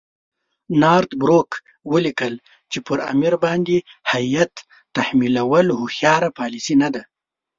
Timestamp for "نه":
6.81-6.89